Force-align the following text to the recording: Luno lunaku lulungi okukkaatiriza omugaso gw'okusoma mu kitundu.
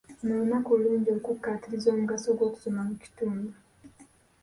Luno 0.25 0.35
lunaku 0.41 0.69
lulungi 0.77 1.09
okukkaatiriza 1.17 1.87
omugaso 1.91 2.29
gw'okusoma 2.37 2.81
mu 2.87 2.95
kitundu. 3.01 3.49